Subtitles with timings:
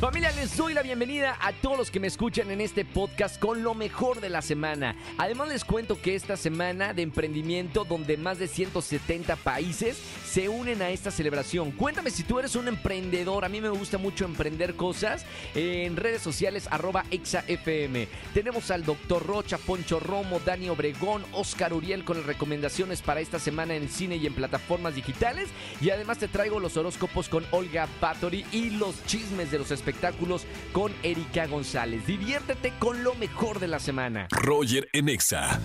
[0.00, 3.64] Familia, les doy la bienvenida a todos los que me escuchan en este podcast con
[3.64, 4.94] lo mejor de la semana.
[5.18, 10.82] Además les cuento que esta semana de emprendimiento donde más de 170 países se unen
[10.82, 11.72] a esta celebración.
[11.72, 15.26] Cuéntame si tú eres un emprendedor, a mí me gusta mucho emprender cosas
[15.56, 18.06] en redes sociales arroba exafm.
[18.32, 23.40] Tenemos al doctor Rocha, Poncho Romo, Dani Obregón, Oscar Uriel con las recomendaciones para esta
[23.40, 25.48] semana en cine y en plataformas digitales.
[25.80, 30.46] Y además te traigo los horóscopos con Olga Batory y los chismes de los espectáculos
[30.72, 32.06] con Erika González.
[32.06, 34.28] Diviértete con lo mejor de la semana.
[34.30, 35.60] Roger Enexa.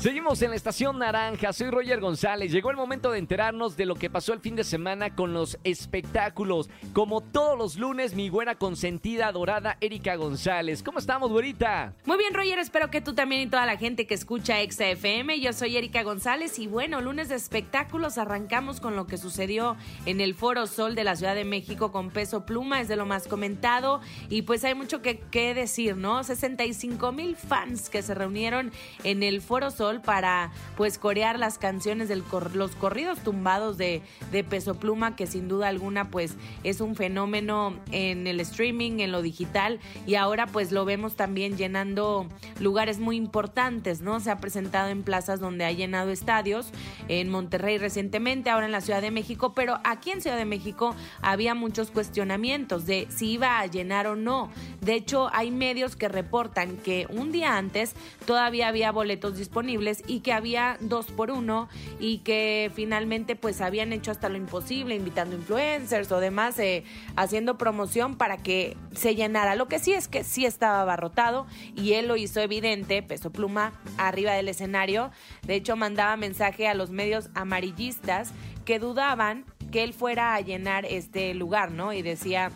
[0.00, 2.50] Seguimos en la estación naranja, soy Roger González.
[2.50, 5.58] Llegó el momento de enterarnos de lo que pasó el fin de semana con los
[5.62, 6.70] espectáculos.
[6.94, 10.82] Como todos los lunes, mi buena consentida, adorada Erika González.
[10.82, 11.92] ¿Cómo estamos, güerita?
[12.06, 15.38] Muy bien, Roger, espero que tú también y toda la gente que escucha Exa FM.
[15.38, 20.22] Yo soy Erika González y bueno, lunes de espectáculos, arrancamos con lo que sucedió en
[20.22, 23.28] el Foro Sol de la Ciudad de México con Peso Pluma, es de lo más
[23.28, 26.24] comentado y pues hay mucho que decir, ¿no?
[26.24, 28.72] 65 mil fans que se reunieron
[29.04, 32.22] en el Foro Sol para pues corear las canciones de
[32.54, 37.74] los corridos tumbados de, de Peso Pluma, que sin duda alguna pues es un fenómeno
[37.90, 42.26] en el streaming, en lo digital y ahora pues lo vemos también llenando
[42.60, 44.20] lugares muy importantes, ¿no?
[44.20, 46.70] Se ha presentado en plazas donde ha llenado estadios,
[47.08, 50.94] en Monterrey recientemente, ahora en la Ciudad de México, pero aquí en Ciudad de México
[51.22, 54.50] había muchos cuestionamientos de si iba a llenar o no.
[54.80, 57.94] De hecho, hay medios que reportan que un día antes
[58.26, 63.92] todavía había boletos disponibles y que había dos por uno y que finalmente pues habían
[63.92, 66.84] hecho hasta lo imposible invitando influencers o demás eh,
[67.16, 69.54] haciendo promoción para que se llenara.
[69.54, 73.72] Lo que sí es que sí estaba abarrotado y él lo hizo evidente, peso pluma,
[73.96, 75.10] arriba del escenario.
[75.46, 78.32] De hecho mandaba mensaje a los medios amarillistas
[78.64, 81.92] que dudaban que él fuera a llenar este lugar, ¿no?
[81.92, 82.50] Y decía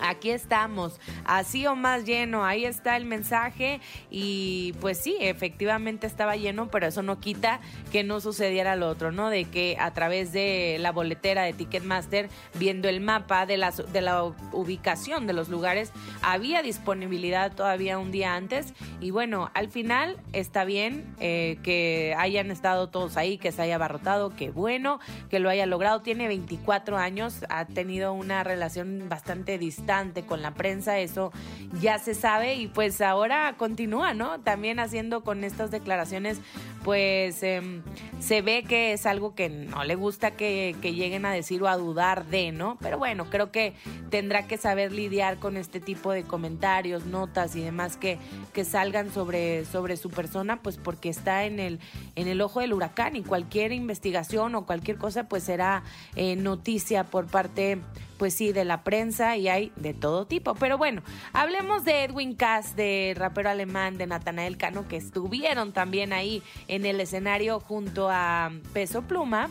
[0.00, 3.80] Aquí estamos, así o más lleno, ahí está el mensaje
[4.10, 9.10] y pues sí, efectivamente estaba lleno, pero eso no quita que no sucediera lo otro,
[9.10, 9.28] ¿no?
[9.28, 14.00] De que a través de la boletera de Ticketmaster, viendo el mapa de la, de
[14.00, 15.92] la ubicación de los lugares,
[16.22, 22.52] había disponibilidad todavía un día antes y bueno, al final está bien eh, que hayan
[22.52, 26.98] estado todos ahí, que se haya abarrotado, que bueno, que lo haya logrado, tiene 24
[26.98, 29.87] años, ha tenido una relación bastante distinta
[30.26, 31.32] con la prensa, eso
[31.80, 34.38] ya se sabe y pues ahora continúa, ¿no?
[34.40, 36.40] También haciendo con estas declaraciones,
[36.88, 37.82] pues em,
[38.18, 41.76] se ve que es algo que no le gusta que, lleguen a decir o a
[41.76, 42.78] dudar de, ¿no?
[42.80, 43.74] Pero bueno, creo que
[44.08, 48.16] tendrá que saber lidiar con este tipo de comentarios, notas y demás que,
[48.54, 51.78] que salgan sobre, sobre su persona, pues porque está en el,
[52.16, 55.82] en el ojo del huracán y cualquier investigación o cualquier cosa pues será
[56.16, 57.82] eh, noticia por parte
[58.18, 60.54] pues sí, de la prensa y hay de todo tipo.
[60.56, 66.12] Pero bueno, hablemos de Edwin Cass, de rapero alemán, de Natanael Cano, que estuvieron también
[66.12, 69.50] ahí en el escenario junto a Peso Pluma,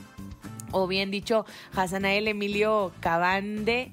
[0.71, 3.91] o bien dicho, Hasanael Emilio Cabande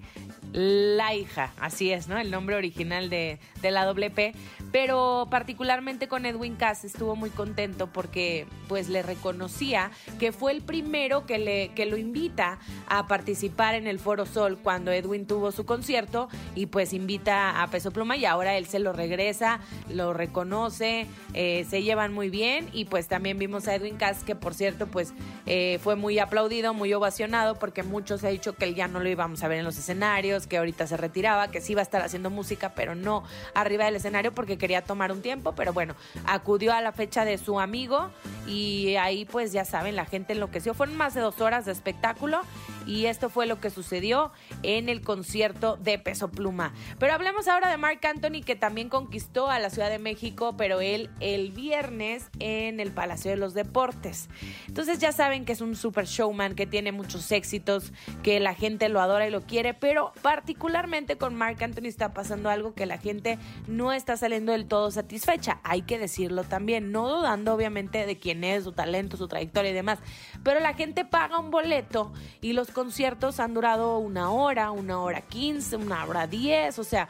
[0.54, 2.16] la hija, así es, ¿no?
[2.16, 4.36] El nombre original de, de la WP.
[4.70, 10.62] Pero particularmente con Edwin Cass estuvo muy contento porque pues le reconocía que fue el
[10.62, 15.52] primero que, le, que lo invita a participar en el Foro Sol cuando Edwin tuvo
[15.52, 20.12] su concierto y pues invita a Peso Pluma y ahora él se lo regresa, lo
[20.12, 24.54] reconoce, eh, se llevan muy bien y pues también vimos a Edwin Cass que por
[24.54, 25.14] cierto pues
[25.46, 29.00] eh, fue muy aplaudido, muy ovacionado porque muchos se ha dicho que él ya no
[29.00, 31.82] lo íbamos a ver en los escenarios, que ahorita se retiraba, que sí iba a
[31.82, 33.24] estar haciendo música, pero no
[33.54, 35.94] arriba del escenario porque quería tomar un tiempo, pero bueno,
[36.26, 38.10] acudió a la fecha de su amigo
[38.46, 40.74] y ahí pues ya saben, la gente enloqueció.
[40.74, 42.42] Fueron más de dos horas de espectáculo
[42.86, 44.32] y esto fue lo que sucedió
[44.62, 46.72] en el concierto de Peso Pluma.
[46.98, 50.80] Pero hablemos ahora de Mark Anthony que también conquistó a la Ciudad de México, pero
[50.80, 54.28] él el viernes en el Palacio de los Deportes.
[54.68, 57.92] Entonces ya saben que es un super showman que tiene muchos éxitos,
[58.22, 62.50] que la gente lo adora y lo quiere, pero particularmente con Mark Anthony está pasando
[62.50, 63.38] algo que la gente
[63.68, 65.60] no está saliendo del todo satisfecha.
[65.62, 69.74] Hay que decirlo también, no dudando obviamente de quién es, su talento, su trayectoria y
[69.74, 70.00] demás.
[70.42, 75.20] Pero la gente paga un boleto y los conciertos han durado una hora, una hora
[75.20, 77.08] quince, una hora diez, o sea,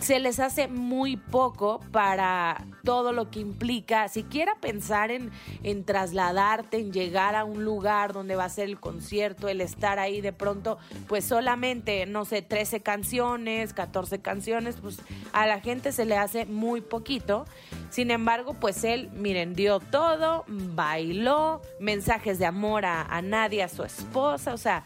[0.00, 5.30] se les hace muy poco para todo lo que implica, siquiera pensar en,
[5.62, 9.98] en trasladarte, en llegar a un lugar donde va a ser el concierto, el estar
[9.98, 10.78] ahí de pronto,
[11.08, 15.00] pues solamente, no sé, 13 canciones, 14 canciones, pues
[15.32, 17.44] a la gente se le hace muy poquito.
[17.90, 23.68] Sin embargo, pues él, miren, dio todo, bailó, mensajes de amor a, a Nadia, a
[23.68, 24.84] su esposa, o sea,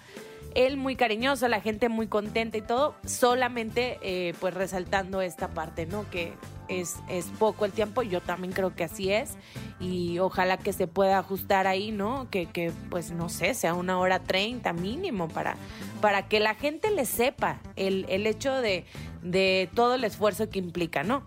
[0.55, 5.87] él muy cariñoso, la gente muy contenta y todo, solamente eh, pues resaltando esta parte,
[5.87, 6.09] ¿no?
[6.11, 6.33] Que
[6.69, 9.37] es, es poco el tiempo, yo también creo que así es
[9.81, 12.29] y ojalá que se pueda ajustar ahí, ¿no?
[12.31, 15.57] Que, que pues no sé, sea una hora treinta mínimo para,
[16.01, 18.85] para que la gente le sepa el, el hecho de,
[19.23, 21.25] de todo el esfuerzo que implica, ¿no?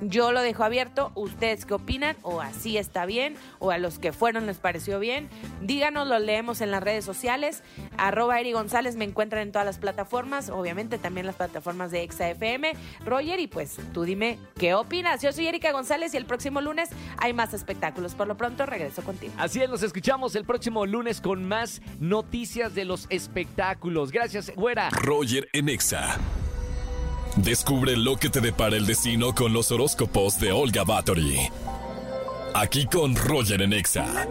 [0.00, 1.12] Yo lo dejo abierto.
[1.14, 2.16] ¿Ustedes qué opinan?
[2.22, 3.36] ¿O así está bien?
[3.58, 5.28] ¿O a los que fueron les pareció bien?
[5.62, 7.62] Díganos, lo leemos en las redes sociales.
[7.96, 10.50] Arroba Eri González me encuentran en todas las plataformas.
[10.50, 12.72] Obviamente también las plataformas de ExaFM.
[13.04, 15.22] Roger, y pues tú dime qué opinas.
[15.22, 18.14] Yo soy Erika González y el próximo lunes hay más espectáculos.
[18.14, 19.32] Por lo pronto regreso contigo.
[19.38, 24.12] Así es, nos escuchamos el próximo lunes con más noticias de los espectáculos.
[24.12, 24.90] Gracias, güera.
[24.90, 26.16] Roger en Exa.
[27.36, 31.36] Descubre lo que te depara el destino con los horóscopos de Olga Bathory.
[32.54, 34.26] Aquí con Roger en Exa.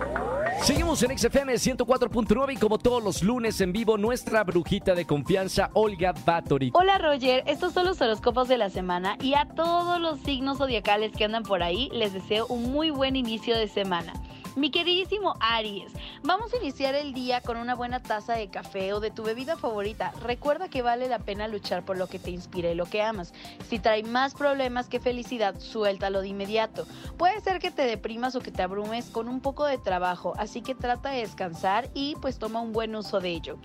[0.63, 5.69] Seguimos en XFM 104.9 y como todos los lunes en vivo, nuestra brujita de confianza,
[5.73, 6.71] Olga Bathory.
[6.73, 11.11] Hola Roger, estos son los horóscopos de la semana y a todos los signos zodiacales
[11.11, 14.13] que andan por ahí les deseo un muy buen inicio de semana.
[14.55, 15.91] Mi queridísimo Aries,
[16.23, 19.57] vamos a iniciar el día con una buena taza de café o de tu bebida
[19.57, 20.13] favorita.
[20.21, 23.33] Recuerda que vale la pena luchar por lo que te inspira y lo que amas.
[23.67, 26.87] Si trae más problemas que felicidad, suéltalo de inmediato.
[27.17, 30.61] Puede ser que te deprimas o que te abrumes con un poco de trabajo, así
[30.61, 33.57] que trata de descansar y pues toma un buen uso de ello.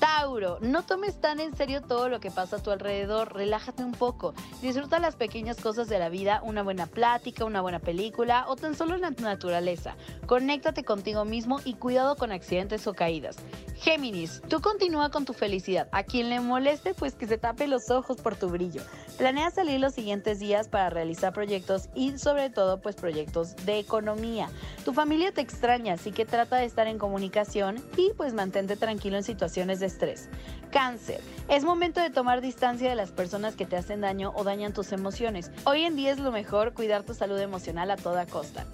[0.00, 3.92] Tauro, no tomes tan en serio todo lo que pasa a tu alrededor, relájate un
[3.92, 4.32] poco.
[4.62, 8.74] Disfruta las pequeñas cosas de la vida, una buena plática, una buena película o tan
[8.74, 9.96] solo la naturaleza.
[10.38, 13.38] Conéctate contigo mismo y cuidado con accidentes o caídas.
[13.74, 15.88] Géminis, tú continúa con tu felicidad.
[15.90, 18.82] A quien le moleste, pues que se tape los ojos por tu brillo.
[19.16, 24.48] Planea salir los siguientes días para realizar proyectos y sobre todo pues proyectos de economía.
[24.84, 29.16] Tu familia te extraña, así que trata de estar en comunicación y pues mantente tranquilo
[29.16, 30.28] en situaciones de estrés.
[30.70, 34.72] Cáncer, es momento de tomar distancia de las personas que te hacen daño o dañan
[34.72, 35.50] tus emociones.
[35.64, 38.66] Hoy en día es lo mejor cuidar tu salud emocional a toda costa.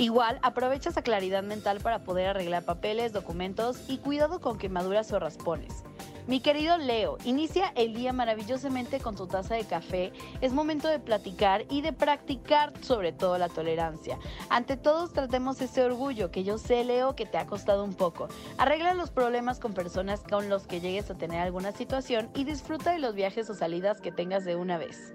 [0.00, 5.18] Igual, aprovecha esa claridad mental para poder arreglar papeles, documentos y cuidado con quemaduras o
[5.18, 5.84] raspones.
[6.26, 10.10] Mi querido Leo, inicia el día maravillosamente con tu taza de café.
[10.40, 14.18] Es momento de platicar y de practicar sobre todo la tolerancia.
[14.48, 18.28] Ante todos tratemos ese orgullo que yo sé, Leo, que te ha costado un poco.
[18.56, 22.92] Arregla los problemas con personas con los que llegues a tener alguna situación y disfruta
[22.92, 25.12] de los viajes o salidas que tengas de una vez.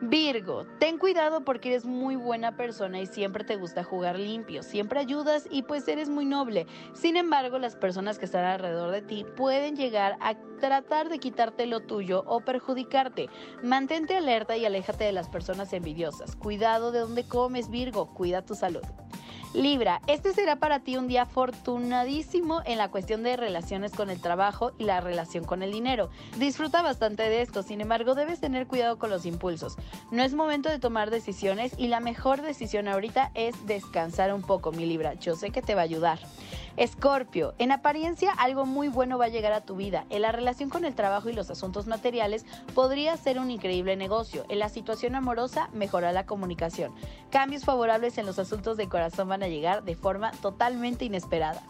[0.00, 5.00] Virgo, ten cuidado porque eres muy buena persona y siempre te gusta jugar limpio, siempre
[5.00, 6.68] ayudas y pues eres muy noble.
[6.94, 11.66] Sin embargo, las personas que están alrededor de ti pueden llegar a tratar de quitarte
[11.66, 13.28] lo tuyo o perjudicarte.
[13.64, 16.36] Mantente alerta y aléjate de las personas envidiosas.
[16.36, 18.82] Cuidado de dónde comes, Virgo, cuida tu salud.
[19.54, 24.20] Libra, este será para ti un día afortunadísimo en la cuestión de relaciones con el
[24.20, 26.10] trabajo y la relación con el dinero.
[26.36, 29.76] Disfruta bastante de esto, sin embargo debes tener cuidado con los impulsos.
[30.10, 34.70] No es momento de tomar decisiones y la mejor decisión ahorita es descansar un poco,
[34.70, 35.14] mi Libra.
[35.14, 36.18] Yo sé que te va a ayudar.
[36.78, 40.06] Escorpio, en apariencia algo muy bueno va a llegar a tu vida.
[40.10, 44.44] En la relación con el trabajo y los asuntos materiales podría ser un increíble negocio.
[44.48, 46.94] En la situación amorosa mejora la comunicación.
[47.30, 51.64] Cambios favorables en los asuntos de corazón van a llegar de forma totalmente inesperada.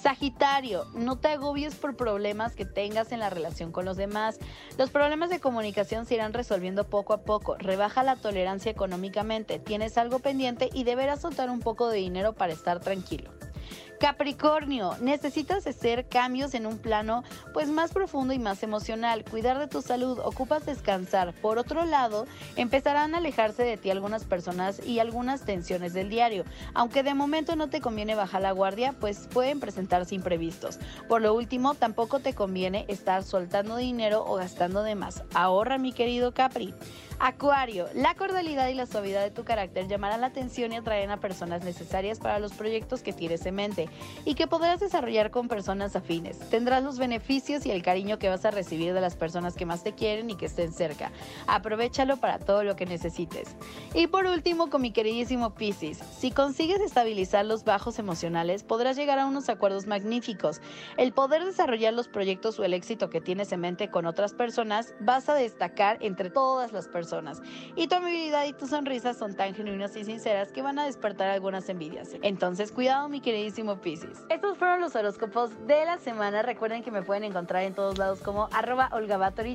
[0.00, 4.38] Sagitario, no te agobies por problemas que tengas en la relación con los demás.
[4.78, 7.56] Los problemas de comunicación se irán resolviendo poco a poco.
[7.58, 9.58] Rebaja la tolerancia económicamente.
[9.58, 13.32] Tienes algo pendiente y deberás soltar un poco de dinero para estar tranquilo.
[13.98, 17.24] Capricornio, necesitas hacer cambios en un plano
[17.54, 21.32] pues más profundo y más emocional, cuidar de tu salud, ocupas descansar.
[21.34, 22.26] Por otro lado,
[22.56, 26.44] empezarán a alejarse de ti algunas personas y algunas tensiones del diario.
[26.74, 30.78] Aunque de momento no te conviene bajar la guardia, pues pueden presentarse imprevistos.
[31.08, 35.22] Por lo último, tampoco te conviene estar soltando dinero o gastando de más.
[35.34, 36.74] Ahorra, mi querido Capri.
[37.18, 41.20] Acuario, la cordialidad y la suavidad de tu carácter llamarán la atención y atraerán a
[41.20, 43.85] personas necesarias para los proyectos que tienes en mente
[44.24, 46.38] y que podrás desarrollar con personas afines.
[46.50, 49.82] Tendrás los beneficios y el cariño que vas a recibir de las personas que más
[49.82, 51.10] te quieren y que estén cerca.
[51.46, 53.56] Aprovechalo para todo lo que necesites.
[53.94, 59.18] Y por último, con mi queridísimo Pisces, si consigues estabilizar los bajos emocionales, podrás llegar
[59.18, 60.60] a unos acuerdos magníficos.
[60.96, 64.94] El poder desarrollar los proyectos o el éxito que tienes en mente con otras personas,
[65.00, 67.40] vas a destacar entre todas las personas.
[67.74, 71.28] Y tu amabilidad y tu sonrisa son tan genuinas y sinceras que van a despertar
[71.28, 72.10] algunas envidias.
[72.22, 74.24] Entonces, cuidado, mi queridísimo Piscis.
[74.28, 76.42] Estos fueron los horóscopos de la semana.
[76.42, 78.90] Recuerden que me pueden encontrar en todos lados como arroba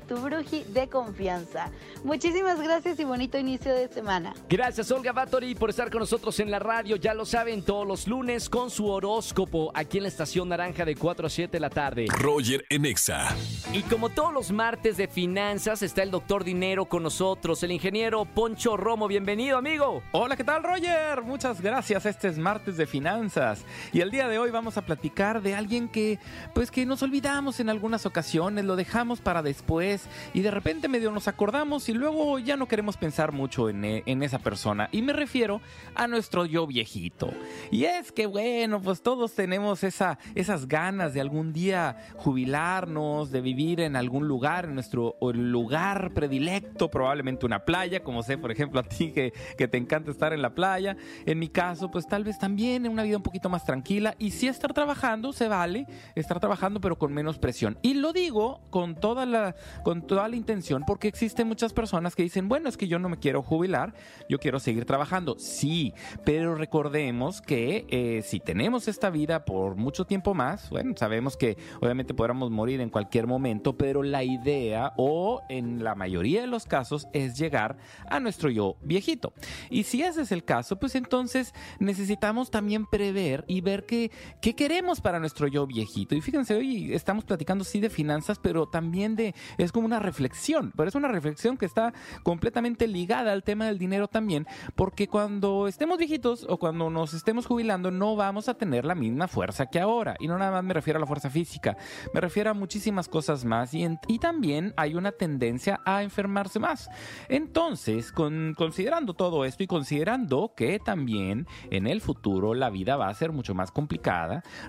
[0.07, 1.69] tu bruji de confianza.
[2.03, 4.33] Muchísimas gracias y bonito inicio de semana.
[4.49, 6.95] Gracias, Olga Batori, por estar con nosotros en la radio.
[6.95, 10.95] Ya lo saben, todos los lunes con su horóscopo aquí en la estación naranja de
[10.95, 12.05] 4 a 7 de la tarde.
[12.09, 13.35] Roger en Exa.
[13.73, 18.25] Y como todos los martes de finanzas, está el doctor Dinero con nosotros, el ingeniero
[18.25, 19.07] Poncho Romo.
[19.07, 20.03] Bienvenido, amigo.
[20.11, 21.21] Hola, ¿qué tal, Roger?
[21.23, 22.05] Muchas gracias.
[22.05, 23.63] Este es martes de finanzas.
[23.91, 26.19] Y el día de hoy vamos a platicar de alguien que,
[26.53, 31.11] pues, que nos olvidamos en algunas ocasiones, lo dejamos para después y de repente medio
[31.11, 34.89] nos acordamos y luego ya no queremos pensar mucho en, e- en esa persona.
[34.91, 35.61] Y me refiero
[35.95, 37.31] a nuestro yo viejito.
[37.71, 43.39] Y es que, bueno, pues todos tenemos esa, esas ganas de algún día jubilarnos, de
[43.39, 48.81] vivir en algún lugar, en nuestro lugar predilecto, probablemente una playa, como sé, por ejemplo,
[48.81, 50.97] a ti que te encanta estar en la playa.
[51.25, 54.00] En mi caso, pues tal vez también en una vida un poquito más tranquila.
[54.17, 57.77] Y sí estar trabajando, se vale, estar trabajando, pero con menos presión.
[57.81, 62.23] Y lo digo con toda la, con toda la intención, porque existen muchas personas que
[62.23, 63.93] dicen, bueno, es que yo no me quiero jubilar,
[64.29, 65.37] yo quiero seguir trabajando.
[65.37, 65.93] Sí,
[66.25, 71.57] pero recordemos que eh, si tenemos esta vida por mucho tiempo más, bueno, sabemos que
[71.79, 76.65] obviamente podremos morir en cualquier momento, pero la idea, o en la mayoría de los
[76.65, 77.77] casos, es llegar
[78.09, 79.33] a nuestro yo viejito.
[79.69, 84.55] Y si ese es el caso, pues entonces necesitamos también prever y ver qué, qué
[84.55, 86.15] queremos para nuestro yo viejito.
[86.15, 90.71] Y fíjense, hoy estamos platicando sí de finanzas, pero también de, es como una reflexión,
[90.77, 91.93] pero es una reflexión que está
[92.23, 97.45] completamente ligada al tema del dinero también, porque cuando estemos viejitos o cuando nos estemos
[97.45, 100.15] jubilando no vamos a tener la misma fuerza que ahora.
[100.19, 101.75] Y no nada más me refiero a la fuerza física,
[102.13, 106.89] me refiero a muchísimas cosas más y, y también hay una tendencia a enfermarse más.
[107.27, 113.09] Entonces, con- considerando todo esto y considerando que también en el futuro la vida va
[113.09, 113.80] a ser mucho más complicada,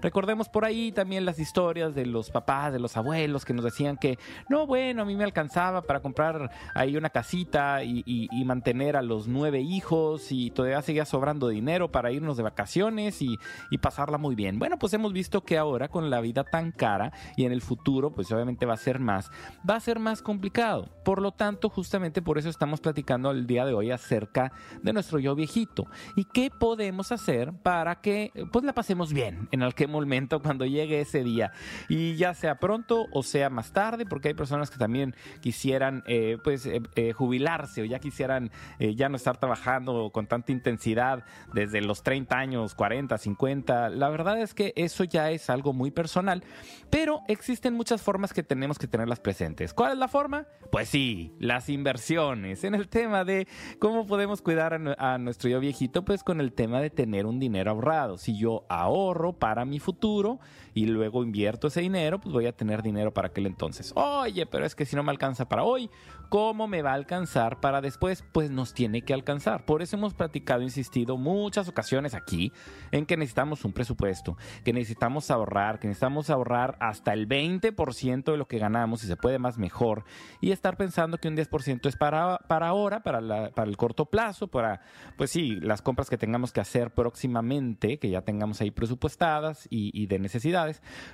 [0.01, 3.97] recordemos por ahí también las historias de los papás, de los abuelos que nos decían
[3.97, 9.03] que no, bueno, a mí me alcanzaba para comprar ahí una casita y mantener a
[9.03, 13.39] los nueve hijos y todavía seguía sobrando dinero para irnos de vacaciones y,
[13.71, 14.59] y pasarla muy bien.
[14.59, 18.13] Bueno, pues hemos visto que ahora con la vida tan cara y en el futuro,
[18.13, 19.31] pues obviamente va a ser más,
[19.69, 20.89] va a ser más complicado.
[21.05, 24.53] Por lo tanto, justamente por eso estamos platicando el día de hoy acerca
[24.83, 29.63] de nuestro yo viejito y qué podemos hacer para que pues la pasemos bien en
[29.63, 31.53] aquel momento cuando llegue ese día
[31.89, 36.37] y ya sea pronto o sea más tarde porque hay personas que también quisieran eh,
[36.45, 41.25] pues eh, eh, jubilarse o ya quisieran eh, ya no estar trabajando con tanta intensidad
[41.53, 43.91] desde los 30 años, 40, 50.
[43.91, 46.45] La verdad es que eso ya es algo muy personal,
[46.91, 49.73] pero existen muchas formas que tenemos que tenerlas presentes.
[49.73, 50.47] ¿Cuál es la forma?
[50.71, 52.65] Pues sí, las inversiones.
[52.65, 53.47] En el tema de
[53.79, 57.39] cómo podemos cuidar a, a nuestro yo viejito, pues con el tema de tener un
[57.39, 58.19] dinero ahorrado.
[58.19, 58.92] Si yo ahorro
[59.33, 60.39] para mi futuro
[60.75, 63.93] y luego invierto ese dinero, pues voy a tener dinero para aquel entonces.
[63.95, 65.91] Oye, pero es que si no me alcanza para hoy,
[66.29, 68.25] ¿cómo me va a alcanzar para después?
[68.33, 69.65] Pues nos tiene que alcanzar.
[69.65, 72.53] Por eso hemos platicado, insistido muchas ocasiones aquí
[72.91, 78.37] en que necesitamos un presupuesto, que necesitamos ahorrar, que necesitamos ahorrar hasta el 20% de
[78.37, 80.05] lo que ganamos, y se puede más mejor,
[80.41, 84.49] y estar pensando que un 10% es para, para ahora, para, para el corto plazo,
[84.49, 84.81] para,
[85.17, 89.91] pues sí, las compras que tengamos que hacer próximamente, que ya tengamos ahí presupuestadas y,
[89.93, 90.19] y de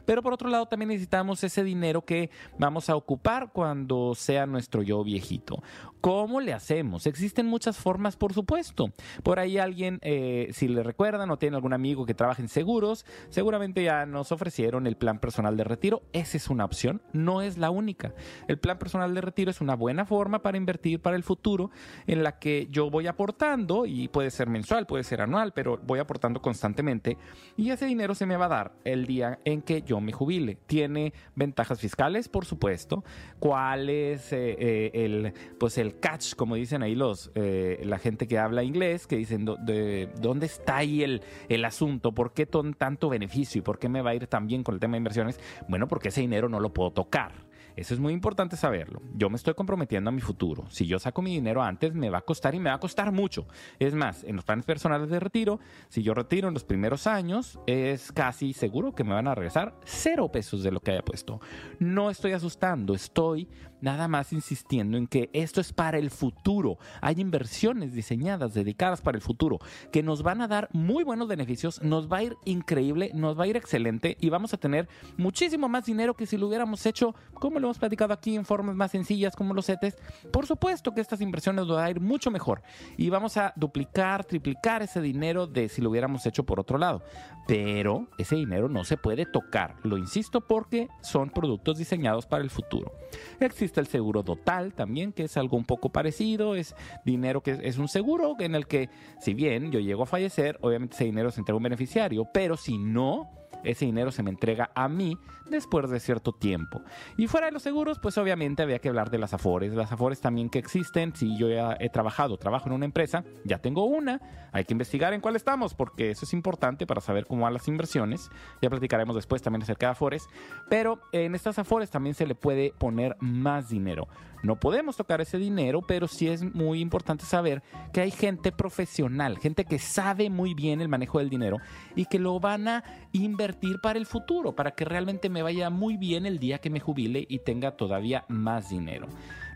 [0.05, 4.83] pero por otro lado también necesitamos ese dinero que vamos a ocupar cuando sea nuestro
[4.83, 5.63] yo viejito.
[6.01, 7.07] ¿Cómo le hacemos?
[7.07, 8.93] Existen muchas formas, por supuesto.
[9.25, 13.05] Por ahí alguien, eh, si le recuerdan o tiene algún amigo que trabaja en seguros,
[13.31, 16.03] seguramente ya nos ofrecieron el plan personal de retiro.
[16.13, 18.15] Esa es una opción, no es la única.
[18.47, 21.71] El plan personal de retiro es una buena forma para invertir para el futuro
[22.07, 25.99] en la que yo voy aportando y puede ser mensual, puede ser anual, pero voy
[25.99, 27.19] aportando constantemente
[27.57, 30.57] y ese dinero se me va a dar el día en que yo me jubile.
[30.67, 33.05] Tiene ventajas fiscales, por supuesto.
[33.39, 38.27] ¿Cuál es eh, eh, el, pues el catch, como dicen ahí los, eh, la gente
[38.27, 42.47] que habla inglés, que dicen "Do- de- dónde está ahí el, el asunto, por qué
[42.47, 44.93] ton- tanto beneficio y por qué me va a ir tan bien con el tema
[44.93, 45.41] de inversiones?
[45.69, 47.48] Bueno, porque ese dinero no lo puedo tocar.
[47.79, 49.01] Eso es muy importante saberlo.
[49.15, 50.65] Yo me estoy comprometiendo a mi futuro.
[50.69, 53.13] Si yo saco mi dinero antes, me va a costar y me va a costar
[53.13, 53.47] mucho.
[53.79, 57.61] Es más, en los planes personales de retiro, si yo retiro en los primeros años,
[57.69, 61.41] es casi seguro que me van a regresar cero pesos de lo que haya puesto.
[61.79, 63.49] No estoy asustando, estoy
[63.81, 66.79] nada más insistiendo en que esto es para el futuro.
[67.01, 69.59] Hay inversiones diseñadas, dedicadas para el futuro,
[69.93, 73.45] que nos van a dar muy buenos beneficios, nos va a ir increíble, nos va
[73.45, 77.15] a ir excelente y vamos a tener muchísimo más dinero que si lo hubiéramos hecho
[77.35, 79.97] como lo hemos platicado aquí en formas más sencillas como los CETES,
[80.33, 82.63] por supuesto que estas inversiones van a ir mucho mejor
[82.97, 87.03] y vamos a duplicar, triplicar ese dinero de si lo hubiéramos hecho por otro lado.
[87.47, 92.51] Pero ese dinero no se puede tocar, lo insisto, porque son productos diseñados para el
[92.51, 92.93] futuro.
[93.41, 97.79] Existe el seguro total también, que es algo un poco parecido, es dinero que es
[97.79, 101.41] un seguro en el que si bien yo llego a fallecer, obviamente ese dinero se
[101.41, 103.31] entrega a un beneficiario, pero si no,
[103.65, 105.17] ese dinero se me entrega a mí
[105.51, 106.83] después de cierto tiempo.
[107.17, 109.73] Y fuera de los seguros, pues obviamente había que hablar de las afores.
[109.75, 113.59] Las afores también que existen, si yo ya he trabajado, trabajo en una empresa, ya
[113.59, 114.21] tengo una,
[114.53, 117.69] hay que investigar en cuál estamos, porque eso es importante para saber cómo van las
[117.69, 118.31] inversiones.
[118.63, 120.29] Ya platicaremos después también acerca de afores,
[120.69, 124.09] pero en estas afores también se le puede poner más dinero.
[124.43, 127.63] No podemos tocar ese dinero, pero sí es muy importante saber
[127.93, 131.57] que hay gente profesional, gente que sabe muy bien el manejo del dinero
[131.97, 135.97] y que lo van a invertir para el futuro, para que realmente me vaya muy
[135.97, 139.07] bien el día que me jubile y tenga todavía más dinero.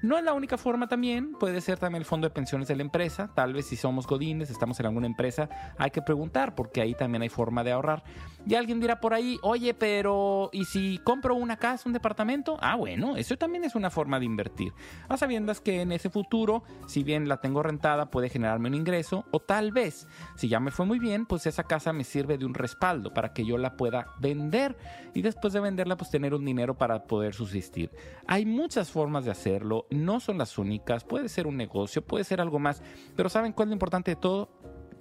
[0.02, 2.82] No es la única forma también, puede ser también el fondo de pensiones de la
[2.82, 6.94] empresa, tal vez si somos godines, estamos en alguna empresa, hay que preguntar porque ahí
[6.94, 8.02] también hay forma de ahorrar.
[8.44, 12.58] Y alguien dirá por ahí, oye, pero ¿y si compro una casa, un departamento?
[12.60, 14.72] Ah, bueno, eso también es una forma de invertir.
[15.08, 19.24] A sabiendas que en ese futuro, si bien la tengo rentada, puede generarme un ingreso,
[19.30, 22.44] o tal vez, si ya me fue muy bien, pues esa casa me sirve de
[22.44, 24.76] un respaldo para que yo la pueda vender
[25.14, 27.92] y después de venderla, pues tener un dinero para poder subsistir.
[28.26, 32.40] Hay muchas formas de hacerlo no son las únicas, puede ser un negocio, puede ser
[32.40, 32.82] algo más,
[33.16, 34.48] pero ¿saben cuál es lo importante de todo?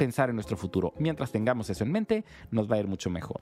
[0.02, 0.94] pensar en nuestro futuro.
[0.98, 3.42] Mientras tengamos eso en mente, nos va a ir mucho mejor.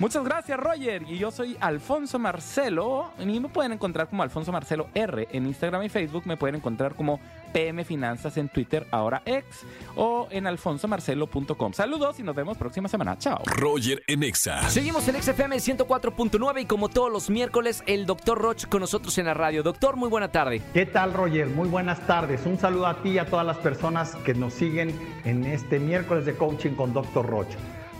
[0.00, 1.04] Muchas gracias, Roger.
[1.08, 3.12] Y yo soy Alfonso Marcelo.
[3.20, 6.24] Y me pueden encontrar como Alfonso Marcelo R en Instagram y Facebook.
[6.26, 7.20] Me pueden encontrar como
[7.52, 9.64] PM Finanzas en Twitter, ahora ex,
[9.96, 11.72] o en alfonsomarcelo.com.
[11.72, 13.18] Saludos y nos vemos próxima semana.
[13.18, 13.42] Chao.
[13.44, 14.68] Roger en Exa.
[14.68, 19.26] Seguimos en XFM 104.9 y como todos los miércoles, el doctor Roch con nosotros en
[19.26, 19.62] la radio.
[19.62, 20.62] Doctor, muy buena tarde.
[20.72, 21.48] ¿Qué tal, Roger?
[21.48, 22.46] Muy buenas tardes.
[22.46, 26.24] Un saludo a ti y a todas las personas que nos siguen en este miércoles
[26.24, 27.48] de coaching con Doctor Roch.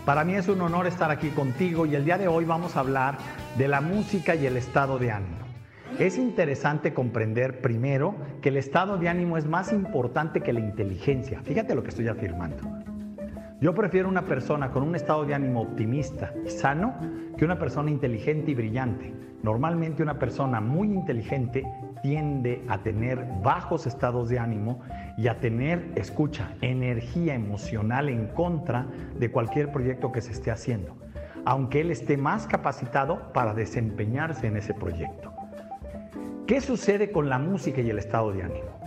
[0.05, 2.79] Para mí es un honor estar aquí contigo y el día de hoy vamos a
[2.79, 3.17] hablar
[3.57, 5.50] de la música y el estado de ánimo.
[5.99, 11.41] Es interesante comprender primero que el estado de ánimo es más importante que la inteligencia.
[11.41, 12.57] Fíjate lo que estoy afirmando.
[13.59, 16.95] Yo prefiero una persona con un estado de ánimo optimista y sano
[17.37, 19.13] que una persona inteligente y brillante.
[19.43, 21.63] Normalmente una persona muy inteligente
[22.01, 24.81] tiende a tener bajos estados de ánimo
[25.17, 28.87] y a tener, escucha, energía emocional en contra
[29.19, 30.95] de cualquier proyecto que se esté haciendo,
[31.45, 35.30] aunque él esté más capacitado para desempeñarse en ese proyecto.
[36.47, 38.79] ¿Qué sucede con la música y el estado de ánimo?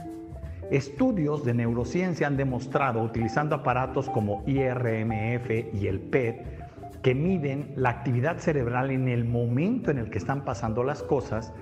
[0.71, 7.91] Estudios de neurociencia han demostrado, utilizando aparatos como IRMF y el PET, que miden la
[7.91, 11.53] actividad cerebral en el momento en el que están pasando las cosas,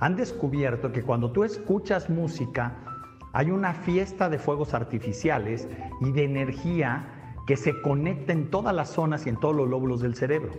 [0.00, 2.76] han descubierto que cuando tú escuchas música
[3.32, 5.68] hay una fiesta de fuegos artificiales
[6.00, 10.02] y de energía que se conecta en todas las zonas y en todos los lóbulos
[10.02, 10.52] del cerebro.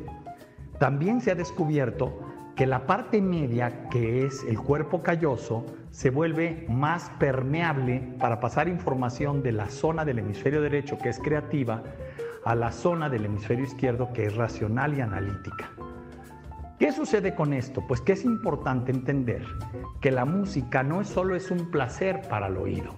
[0.80, 2.19] También se ha descubierto
[2.60, 8.67] que la parte media, que es el cuerpo calloso, se vuelve más permeable para pasar
[8.67, 11.84] información de la zona del hemisferio derecho, que es creativa,
[12.43, 15.72] a la zona del hemisferio izquierdo, que es racional y analítica.
[16.78, 17.82] ¿Qué sucede con esto?
[17.88, 19.45] Pues que es importante entender
[20.02, 22.93] que la música no solo es un placer para el oído,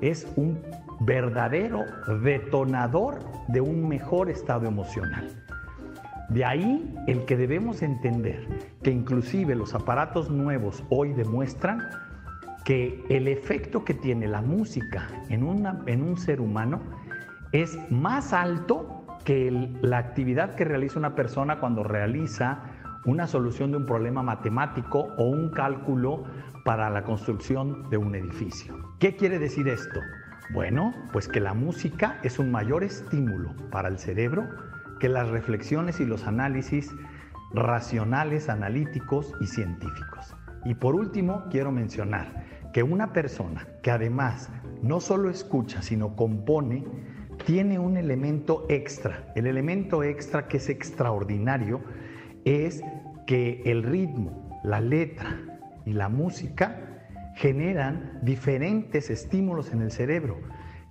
[0.00, 0.62] es un
[1.00, 1.84] verdadero
[2.22, 3.18] detonador
[3.48, 5.49] de un mejor estado emocional.
[6.30, 8.46] De ahí el que debemos entender
[8.84, 11.88] que inclusive los aparatos nuevos hoy demuestran
[12.64, 16.80] que el efecto que tiene la música en, un ser humano
[17.50, 19.50] es más alto que
[19.82, 22.60] la actividad que realiza una persona cuando realiza
[23.06, 26.22] una solución de un problema matemático o un cálculo
[26.64, 28.76] para la construcción de un edificio.
[29.00, 29.98] ¿Qué quiere decir esto?
[30.52, 34.69] Bueno, pues que la música es un mayor estímulo para el cerebro
[35.00, 36.92] que las reflexiones y los análisis
[37.52, 40.36] racionales, analíticos y científicos.
[40.64, 44.50] Y por último, quiero mencionar que una persona que además
[44.82, 46.84] no solo escucha, sino compone,
[47.44, 49.32] tiene un elemento extra.
[49.34, 51.80] El elemento extra que es extraordinario
[52.44, 52.82] es
[53.26, 55.38] que el ritmo, la letra
[55.86, 57.00] y la música
[57.34, 60.38] generan diferentes estímulos en el cerebro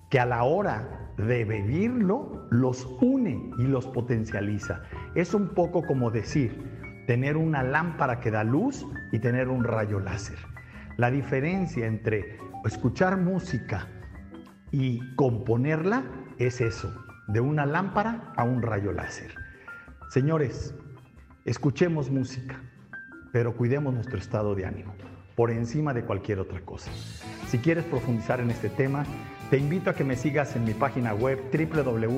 [0.09, 4.83] que a la hora de vivirlo los une y los potencializa.
[5.15, 9.99] Es un poco como decir, tener una lámpara que da luz y tener un rayo
[9.99, 10.37] láser.
[10.97, 13.87] La diferencia entre escuchar música
[14.71, 16.03] y componerla
[16.37, 16.93] es eso,
[17.27, 19.33] de una lámpara a un rayo láser.
[20.09, 20.75] Señores,
[21.45, 22.61] escuchemos música,
[23.31, 24.93] pero cuidemos nuestro estado de ánimo.
[25.35, 26.91] por encima de cualquier otra cosa.
[27.47, 29.05] Si quieres profundizar en este tema,
[29.49, 32.09] te invito a que me sigas en mi página web www.drroch.mx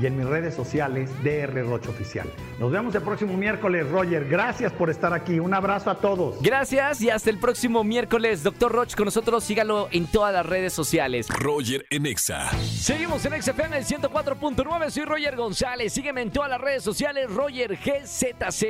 [0.00, 2.30] y en mis redes sociales DR Roch Oficial.
[2.58, 4.28] Nos vemos el próximo miércoles, Roger.
[4.28, 5.40] Gracias por estar aquí.
[5.40, 6.40] Un abrazo a todos.
[6.40, 8.44] Gracias y hasta el próximo miércoles.
[8.44, 9.42] Doctor Roch con nosotros.
[9.44, 11.26] Sígalo en todas las redes sociales.
[11.28, 12.48] Roger en Exa.
[12.60, 14.90] Seguimos en XFM 104.9.
[14.90, 15.92] Soy Roger González.
[15.92, 17.28] Sígueme en todas las redes sociales.
[17.30, 18.64] Roger GZZ.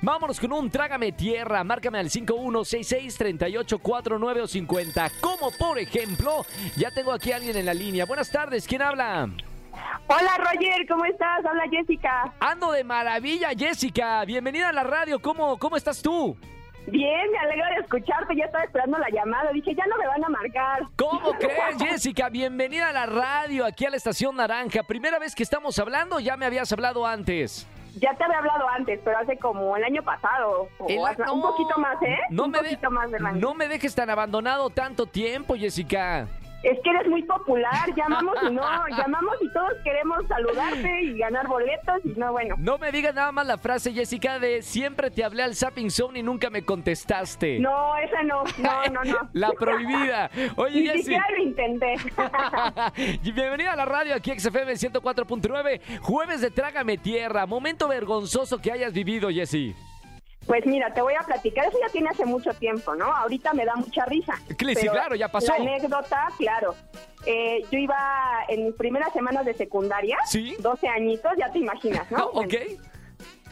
[0.00, 1.62] Vámonos con un Trágame Tierra.
[1.62, 5.10] Márcame al 5166-3849 o 50.
[5.20, 6.46] Como por ejemplo,
[6.76, 8.06] ya tengo aquí a alguien en la línea.
[8.06, 8.66] Buenas tardes.
[8.66, 9.28] ¿Quién habla?
[10.06, 11.44] Hola Roger, ¿cómo estás?
[11.44, 12.32] Habla Jessica.
[12.40, 14.24] Ando de maravilla, Jessica.
[14.24, 15.20] Bienvenida a la radio.
[15.20, 16.36] ¿Cómo, cómo estás tú?
[16.86, 18.36] Bien, me alegro de escucharte.
[18.36, 19.50] Ya estaba esperando la llamada.
[19.52, 20.82] Dije, ya no me van a marcar.
[20.96, 22.28] ¿Cómo crees, Jessica?
[22.28, 24.82] Bienvenida a la radio, aquí a la Estación Naranja.
[24.82, 26.20] ¿Primera vez que estamos hablando?
[26.20, 27.66] ¿Ya me habías hablado antes?
[28.00, 30.68] Ya te había hablado antes, pero hace como el año pasado.
[30.78, 32.18] O El- hace- no, un poquito más, ¿eh?
[32.28, 33.32] No un me, de- poquito más año.
[33.40, 36.26] no me dejes tan abandonado tanto tiempo, Jessica.
[36.64, 37.94] Es que eres muy popular.
[37.94, 38.62] Llamamos y no,
[38.96, 42.54] llamamos y todos queremos saludarte y ganar boletos y no, bueno.
[42.58, 46.20] No me digas nada más la frase, Jessica, de siempre te hablé al Zapping Zone
[46.20, 47.58] y nunca me contestaste.
[47.58, 48.44] No, esa no.
[48.58, 49.18] No, no, no.
[49.34, 50.30] La prohibida.
[50.56, 51.02] Oye, Ni Jessy.
[51.02, 51.94] siquiera lo intenté.
[53.22, 58.92] Bienvenida a la radio aquí XFM 104.9, jueves de Trágame Tierra, momento vergonzoso que hayas
[58.92, 59.74] vivido, Jessy.
[60.46, 63.06] Pues mira, te voy a platicar, eso ya tiene hace mucho tiempo, ¿no?
[63.06, 64.34] Ahorita me da mucha risa.
[64.46, 65.52] Sí, claro, ya pasó.
[65.52, 66.74] La anécdota, claro.
[67.26, 67.96] Eh, yo iba
[68.48, 70.56] en mis primeras semanas de secundaria, Sí.
[70.60, 72.26] 12 añitos, ya te imaginas, ¿no?
[72.34, 72.54] ok.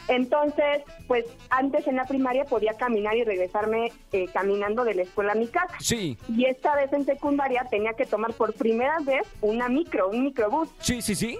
[0.09, 5.31] Entonces, pues antes en la primaria podía caminar y regresarme eh, caminando de la escuela
[5.31, 5.75] a mi casa.
[5.79, 10.25] Sí, Y esta vez en secundaria tenía que tomar por primera vez una micro, un
[10.25, 10.69] microbús.
[10.79, 11.39] sí, sí, sí.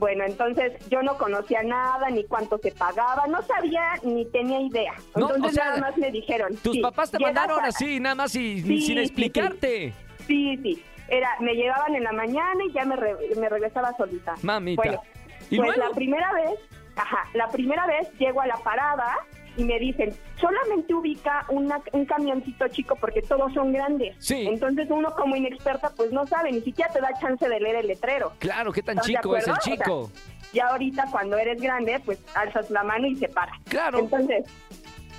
[0.00, 4.94] Bueno, entonces yo no conocía nada, ni cuánto se pagaba, no sabía ni tenía idea.
[5.14, 6.56] No, Entonces o sea, nada más me dijeron.
[6.56, 9.92] Tus sí, papás te mandaron a- así, nada más y, Sí, sin explicarte.
[10.26, 10.82] Sí, sí.
[11.08, 14.34] Era, me llevaban en la mañana y ya me, re- me regresaba solita.
[14.42, 14.82] Mamita.
[14.82, 15.02] Bueno,
[15.50, 15.88] ¿Y pues luego?
[15.90, 16.58] la primera vez,
[16.96, 19.18] ajá, la primera vez llego a la parada
[19.56, 24.16] y me dicen, solamente ubica una- un camioncito chico porque todos son grandes.
[24.18, 24.46] Sí.
[24.48, 27.86] Entonces uno como inexperta pues no sabe, ni siquiera te da chance de leer el
[27.88, 28.32] letrero.
[28.38, 29.60] Claro, ¿qué tan ¿Estás de chico es el acuerdo?
[29.60, 30.10] O sea, chico?
[30.52, 33.52] Ya ahorita cuando eres grande, pues alzas la mano y se para.
[33.68, 33.98] Claro.
[33.98, 34.46] Entonces,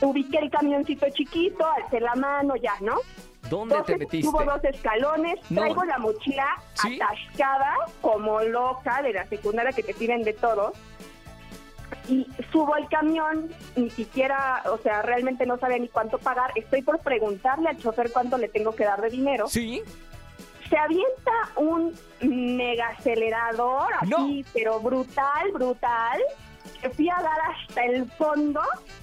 [0.02, 2.96] ubiqué el camioncito chiquito, alcé la mano, ya, ¿no?
[3.50, 4.28] ¿Dónde te Doce- metiste?
[4.28, 5.62] Hubo dos escalones, No.
[5.62, 7.00] traigo la mochila ¿Sí?
[7.02, 10.74] atascada como loca de la secundaria que te piden de todo.
[12.08, 16.52] Y subo al camión, ni siquiera, o sea, realmente no sabía ni cuánto pagar.
[16.56, 19.48] Estoy por preguntarle al chofer cuánto le tengo que dar de dinero.
[19.48, 19.82] Sí.
[20.70, 26.22] Se avienta un mega acelerador así, pero brutal, brutal.
[26.82, 28.62] Que fui a dar hasta el fondo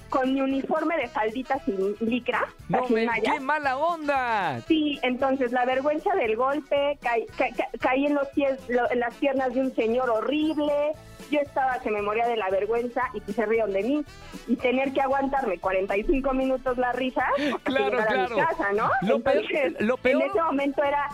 [0.09, 4.59] con mi uniforme de faldita sin licra, No, sin me, qué mala onda.
[4.67, 8.99] Sí, entonces la vergüenza del golpe, caí, ca- ca- caí en, los pies, lo- en
[8.99, 10.93] las piernas de un señor horrible,
[11.29, 14.03] yo estaba que me moría de la vergüenza y pues se rieron de mí.
[14.47, 17.25] Y tener que aguantarme 45 minutos la risa
[17.63, 18.35] Claro, llegar a claro.
[18.35, 18.89] mi casa, ¿no?
[19.03, 21.07] Lo peor- Entonces, lo peor- en ese momento era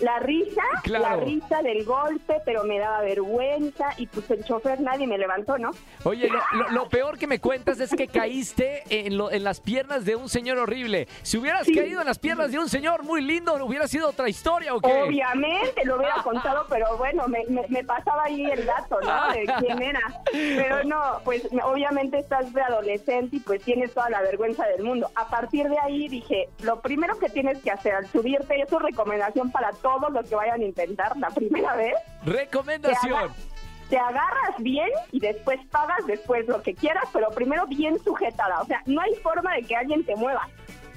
[0.00, 1.04] la risa, Claro.
[1.04, 5.58] la risa del golpe, pero me daba vergüenza y pues el chofer nadie me levantó,
[5.58, 5.70] ¿no?
[6.04, 9.60] Oye, lo, lo- lo peor que me cuentas es que caíste en, lo- en las
[9.60, 11.08] piernas de un señor horrible.
[11.22, 11.74] Si hubieras Sí.
[11.74, 15.02] caído en las piernas de un señor muy lindo, hubiera sido otra historia, ¿o qué?
[15.02, 19.32] Obviamente lo hubiera contado, pero bueno, me, me- me pasaba ahí el dato, ¿no?
[19.32, 20.00] De quién era.
[20.32, 24.82] Pero no, pues me- obviamente estás de adolescente y pues tienes toda la vergüenza del
[24.82, 25.10] mundo.
[25.14, 28.76] A partir de ahí dije, lo primero que tienes que hacer al subirte, y eso
[28.78, 33.14] es recomendación para todos los que vayan a intentar la primera vez, te, Recomendación.
[33.14, 33.34] aga-
[33.90, 38.60] te agarras bien y después pagas después lo que quieras, pero primero bien sujetada.
[38.62, 40.48] O sea, no hay forma de que alguien te mueva.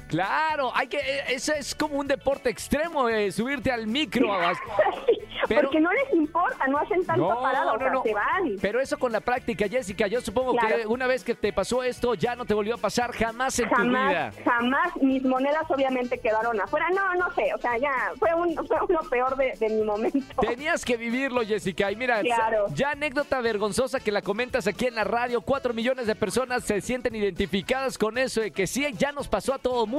[0.07, 4.27] Claro, hay que, eh, eso es como un deporte extremo, eh, subirte al micro.
[5.47, 8.03] Pero- Porque no les importa, no hacen tanto No, parado, o no, sea, no.
[8.03, 8.55] se van.
[8.59, 12.15] Pero eso con la práctica, Jessica, yo supongo que una vez que te pasó esto,
[12.15, 14.31] ya no te volvió a pasar jamás en tu vida.
[14.33, 16.87] Jamás, jamás mis monedas obviamente quedaron afuera.
[16.95, 20.17] No, no sé, o sea, ya fue, un, fue lo peor de, de mi momento.
[20.41, 21.91] Tenías que vivirlo, Jessica.
[21.91, 22.65] Y mira, Claro.
[22.73, 25.41] ya anécdota vergonzosa que la comentas aquí en la radio.
[25.41, 29.53] Cuatro millones de personas se sienten identificadas con eso de que sí, ya nos pasó
[29.53, 29.94] a todo mundo.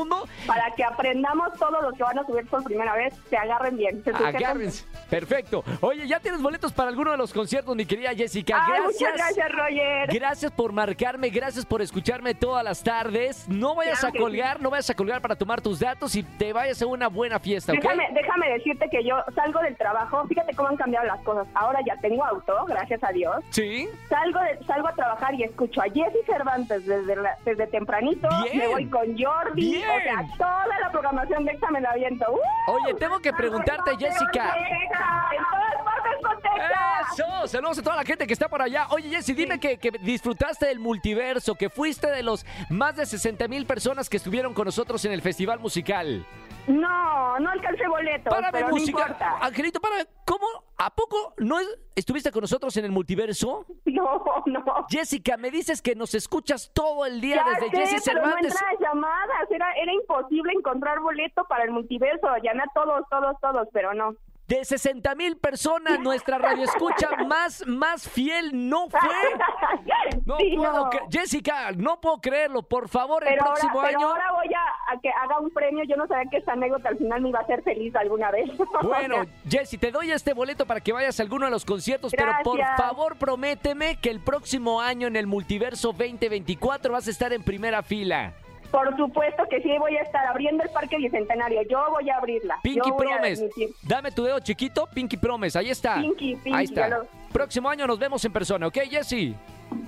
[0.47, 4.03] Para que aprendamos todo lo que van a subir por primera vez, se agarren bien.
[4.05, 4.85] Se Agárrense.
[5.09, 5.65] Perfecto.
[5.81, 8.57] Oye, ¿ya tienes boletos para alguno de los conciertos, mi querida Jessica?
[8.65, 9.01] Ay, Gracias.
[9.01, 10.09] muchas gracias, Roger.
[10.13, 13.49] Gracias por marcarme, gracias por escucharme todas las tardes.
[13.49, 16.53] No vayas Claro a colgar, no vayas a colgar para tomar tus datos y te
[16.53, 17.79] vayas a una buena fiesta, ¿ok?
[17.81, 21.47] Déjame, déjame decirte que yo salgo del trabajo, fíjate cómo han cambiado las cosas.
[21.55, 23.37] Ahora ya tengo auto, gracias a Dios.
[23.51, 23.89] Sí.
[24.09, 28.29] Salgo de- salgo a trabajar y escucho a Jessy Cervantes desde, la- desde tempranito.
[28.45, 28.59] Bien.
[28.59, 29.73] Me voy con Jordi.
[29.73, 29.86] Bien.
[29.89, 32.25] O sea, toda la programación de esta me la aviento.
[32.31, 32.71] ¡Uh!
[32.73, 34.55] Oye, tengo que preguntarte, Jessica.
[34.57, 37.03] En todas partes contesta.
[37.13, 37.49] ¡Eso!
[37.49, 38.87] Saludos a toda la gente que está por allá.
[38.91, 43.47] Oye, Jessy, dime que, que disfrutaste del multiverso, que fuiste de los más de 60
[43.49, 46.27] mil personas que estuvieron con nosotros en el festival musical.
[46.67, 49.01] No, no alcancé boletos, Para pero no música.
[49.03, 49.39] importa.
[49.41, 50.47] Angelito, para ¿cómo?
[50.79, 53.65] ¿A poco no es- estuviste con nosotros en el multiverso?
[53.85, 54.65] No, no.
[54.91, 58.55] Jessica, me dices que nos escuchas todo el día Ya desde Jessy no Cervantes.
[58.55, 59.51] las llamadas.
[59.51, 62.27] Era, era imposible encontrar boleto para el multiverso.
[62.43, 64.15] Llamé a todos, todos, todos, pero no.
[64.49, 69.01] De 60 mil personas, nuestra radio escucha más, más fiel no fue.
[70.25, 70.91] No Sí, puedo no.
[71.11, 72.63] Jessica, no puedo creerlo.
[72.63, 74.09] Por favor, el ahora, próximo pero año.
[74.09, 74.55] ahora voy
[74.87, 75.85] a, que haga un premio.
[75.85, 78.49] Yo no sabía que esta anécdota al final me iba a hacer feliz alguna vez.
[78.83, 82.33] Bueno, Jessy, te doy este boleto para que vayas a alguno de los conciertos, pero
[82.45, 87.43] por favor prométeme que el próximo año en el Multiverso 2024 vas a estar en
[87.43, 88.33] primera fila.
[88.71, 91.63] Por supuesto que sí, voy a estar abriendo el Parque Bicentenario.
[91.63, 92.59] Yo voy a abrirla.
[92.63, 93.45] Pinky Promise.
[93.45, 93.71] admitir.
[93.83, 95.59] Dame tu dedo chiquito, Pinky Promise.
[95.59, 95.95] Ahí está.
[96.01, 96.89] Pinky, Pinky, Ahí está.
[96.89, 99.35] lo- Próximo año nos vemos en persona, ¿ok, Jessy?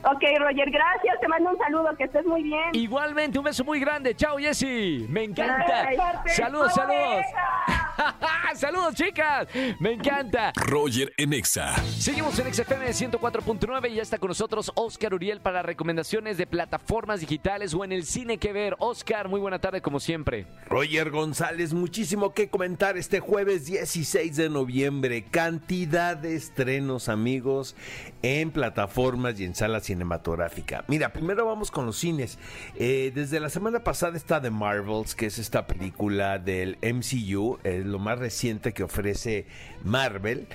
[0.05, 1.21] Ok, Roger, gracias.
[1.21, 1.89] Te mando un saludo.
[1.97, 2.71] Que estés muy bien.
[2.73, 4.15] Igualmente, un beso muy grande.
[4.15, 5.07] Chao, Jessy.
[5.09, 5.87] Me encanta.
[5.89, 7.25] Ay, Saludos, saludos.
[8.55, 9.49] Saludos, chicas.
[9.81, 10.53] Me encanta.
[10.57, 11.75] Roger en Exa.
[11.99, 17.21] Seguimos en XFM 104.9 y ya está con nosotros Oscar Uriel para recomendaciones de plataformas
[17.21, 18.77] digitales o en el cine que ver.
[18.79, 20.47] Oscar, muy buena tarde como siempre.
[20.67, 25.25] Roger González, muchísimo que comentar este jueves 16 de noviembre.
[25.25, 27.77] Cantidad de estrenos, amigos,
[28.23, 30.85] en plataformas y en sala cinematográfica.
[30.89, 32.39] Mira, primero vamos con los cines.
[32.77, 37.99] Eh, desde la semana pasada está The Marvels, que es esta película del MCU, lo
[37.99, 39.47] más reciente que ofrece
[39.85, 40.49] Marvel.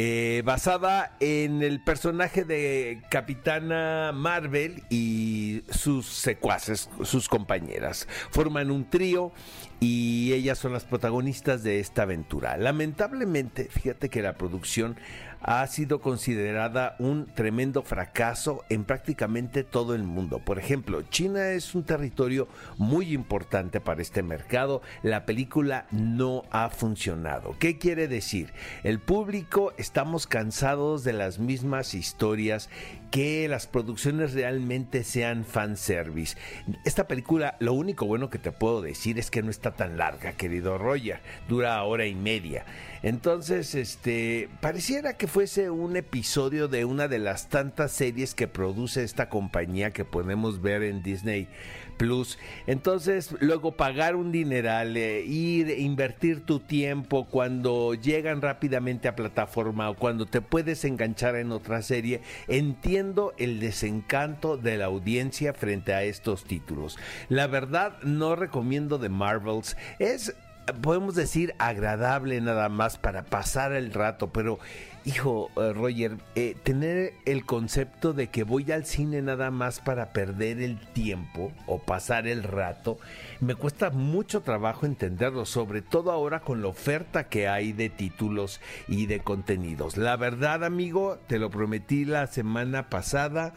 [0.00, 8.06] eh, basada en el personaje de Capitana Marvel y sus secuaces, sus compañeras.
[8.30, 9.32] Forman un trío
[9.80, 12.56] y ellas son las protagonistas de esta aventura.
[12.58, 14.96] Lamentablemente, fíjate que la producción
[15.40, 20.40] ha sido considerada un tremendo fracaso en prácticamente todo el mundo.
[20.40, 24.82] Por ejemplo, China es un territorio muy importante para este mercado.
[25.02, 27.56] La película no ha funcionado.
[27.58, 28.52] ¿Qué quiere decir?
[28.82, 32.68] El público estamos cansados de las mismas historias
[33.10, 36.36] que las producciones realmente sean fanservice.
[36.84, 40.32] Esta película, lo único bueno que te puedo decir es que no está tan larga,
[40.32, 41.20] querido Roger.
[41.48, 42.64] Dura hora y media.
[43.02, 49.04] Entonces, este, pareciera que fuese un episodio de una de las tantas series que produce
[49.04, 51.48] esta compañía que podemos ver en Disney
[51.96, 52.38] Plus.
[52.66, 59.90] Entonces, luego pagar un dineral, eh, ir, invertir tu tiempo cuando llegan rápidamente a plataforma
[59.90, 65.92] o cuando te puedes enganchar en otra serie, entiendo el desencanto de la audiencia frente
[65.92, 66.98] a estos títulos.
[67.28, 69.76] La verdad, no recomiendo The Marvels.
[69.98, 70.34] Es
[70.72, 74.58] podemos decir agradable nada más para pasar el rato, pero
[75.04, 80.12] hijo eh, Roger, eh, tener el concepto de que voy al cine nada más para
[80.12, 82.98] perder el tiempo o pasar el rato,
[83.40, 88.60] me cuesta mucho trabajo entenderlo, sobre todo ahora con la oferta que hay de títulos
[88.86, 89.96] y de contenidos.
[89.96, 93.54] La verdad, amigo, te lo prometí la semana pasada,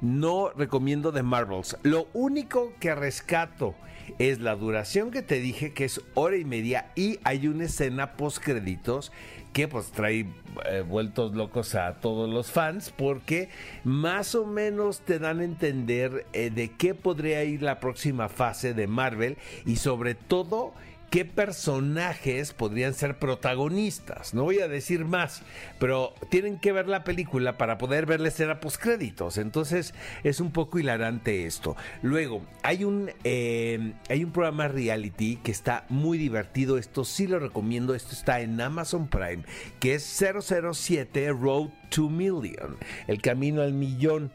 [0.00, 1.76] no recomiendo The Marvels.
[1.82, 3.74] Lo único que rescato
[4.18, 8.12] es la duración que te dije que es hora y media y hay una escena
[8.12, 9.12] post créditos
[9.52, 10.26] que pues trae
[10.66, 13.48] eh, vueltos locos a todos los fans porque
[13.84, 18.74] más o menos te dan a entender eh, de qué podría ir la próxima fase
[18.74, 20.74] de Marvel y sobre todo
[21.14, 24.34] qué personajes podrían ser protagonistas.
[24.34, 25.42] No voy a decir más,
[25.78, 29.38] pero tienen que ver la película para poder ver la escena post créditos.
[29.38, 31.76] Entonces es un poco hilarante esto.
[32.02, 36.78] Luego hay un eh, hay un programa reality que está muy divertido.
[36.78, 37.94] Esto sí lo recomiendo.
[37.94, 39.44] Esto está en Amazon Prime,
[39.78, 44.32] que es 007 Road to Million, el camino al millón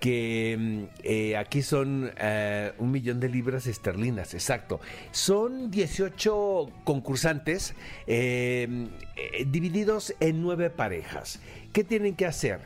[0.00, 4.80] que mm, eh, aquí son eh, un millón de libras esterlinas, exacto.
[5.10, 7.74] Son 18 concursantes
[8.06, 11.40] eh, eh, divididos en nueve parejas.
[11.72, 12.60] ¿Qué tienen que hacer?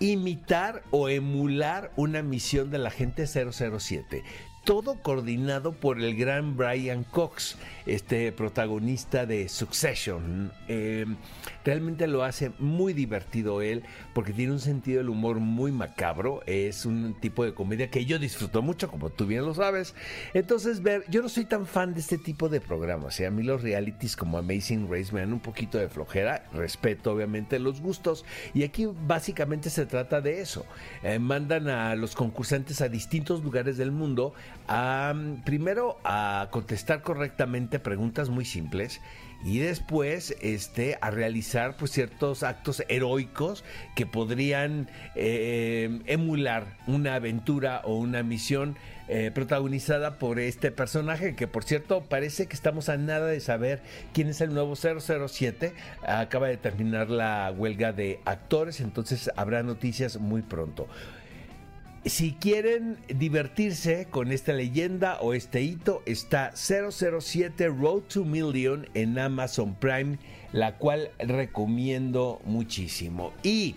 [0.00, 4.24] Imitar o emular una misión de la gente 007.
[4.64, 7.56] todo coordinado por el gran Brian Cox,
[7.86, 10.52] este protagonista de Succession.
[10.68, 11.04] Eh,
[11.64, 16.42] realmente lo hace muy divertido él porque tiene un sentido del humor muy macabro.
[16.46, 19.94] Es un tipo de comedia que yo disfruto mucho, como tú bien lo sabes.
[20.34, 23.18] Entonces, ver, yo no soy tan fan de este tipo de programas.
[23.20, 23.26] ¿eh?
[23.26, 26.46] A mí los realities como Amazing Race me dan un poquito de flojera.
[26.52, 28.24] Respeto, obviamente, los gustos.
[28.52, 30.66] Y aquí básicamente se trata de eso.
[31.02, 34.34] Eh, mandan a los concursantes a distintos lugares del mundo
[34.68, 39.00] a, primero, a contestar correctamente preguntas muy simples
[39.44, 43.62] y después este, a realizar pues, ciertos actos heroicos
[43.94, 48.76] que podrían eh, emular una aventura o una misión
[49.06, 53.82] eh, protagonizada por este personaje que por cierto parece que estamos a nada de saber
[54.14, 55.74] quién es el nuevo 007
[56.06, 60.88] acaba de terminar la huelga de actores entonces habrá noticias muy pronto
[62.04, 69.18] si quieren divertirse con esta leyenda o este hito, está 007 Road to Million en
[69.18, 70.18] Amazon Prime,
[70.52, 73.32] la cual recomiendo muchísimo.
[73.42, 73.76] Y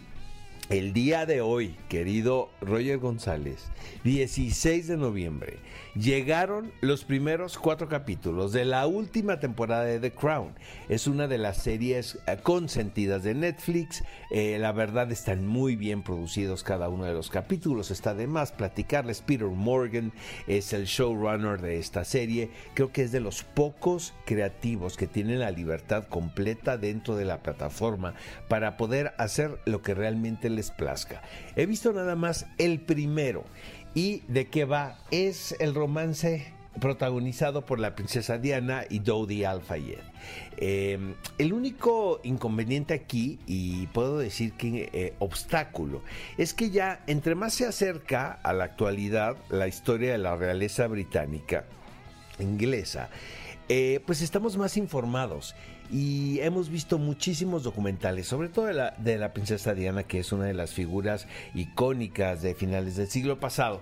[0.70, 3.70] el día de hoy, querido Roger González,
[4.04, 5.60] 16 de noviembre,
[5.96, 10.54] llegaron los primeros cuatro capítulos de la última temporada de The Crown.
[10.90, 14.04] Es una de las series eh, consentidas de Netflix.
[14.30, 17.90] Eh, la verdad están muy bien producidos cada uno de los capítulos.
[17.90, 19.22] Está de más platicarles.
[19.22, 20.12] Peter Morgan
[20.48, 22.52] es el showrunner de esta serie.
[22.74, 27.42] Creo que es de los pocos creativos que tienen la libertad completa dentro de la
[27.42, 28.16] plataforma
[28.50, 31.22] para poder hacer lo que realmente les plazca.
[31.56, 33.46] He visto nada más el primero
[33.98, 35.00] ¿Y de qué va?
[35.10, 39.98] Es el romance protagonizado por la princesa Diana y Dodi Al-Fayed.
[40.58, 46.04] Em, el único inconveniente aquí, y puedo decir que eh, obstáculo,
[46.38, 50.86] es que ya entre más se acerca a la actualidad la historia de la realeza
[50.86, 51.66] británica,
[52.38, 53.10] inglesa,
[53.70, 55.56] eh, pues estamos más informados
[55.92, 60.32] y hemos visto muchísimos documentales, sobre todo de la, de la princesa Diana, que es
[60.32, 63.82] una de las figuras icónicas de finales del siglo pasado.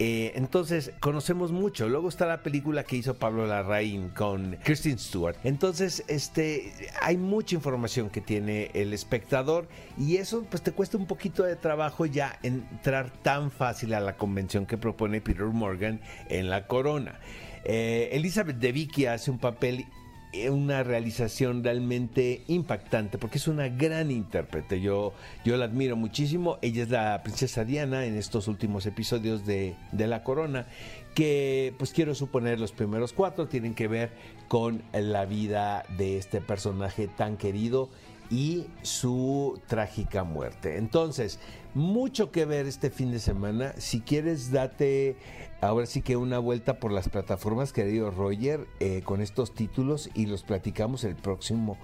[0.00, 1.88] Eh, entonces, conocemos mucho.
[1.88, 5.36] Luego está la película que hizo Pablo Larraín con Kristen Stewart.
[5.44, 11.06] Entonces, este, hay mucha información que tiene el espectador y eso pues te cuesta un
[11.06, 16.50] poquito de trabajo ya entrar tan fácil a la convención que propone Peter Morgan en
[16.50, 17.20] La Corona.
[17.64, 19.86] Eh, Elizabeth de Vicky hace un papel
[20.50, 24.80] una realización realmente impactante porque es una gran intérprete.
[24.80, 25.12] Yo,
[25.44, 26.58] yo la admiro muchísimo.
[26.60, 30.66] Ella es la princesa Diana en estos últimos episodios de, de La Corona
[31.14, 34.10] que pues quiero suponer los primeros cuatro tienen que ver
[34.48, 37.88] con la vida de este personaje tan querido
[38.30, 40.76] y su trágica muerte.
[40.76, 41.38] Entonces,
[41.74, 43.74] mucho que ver este fin de semana.
[43.78, 45.16] Si quieres, date
[45.66, 50.26] ahora sí que una vuelta por las plataformas, querido Roger, eh, con estos títulos y
[50.26, 51.78] los platicamos el próximo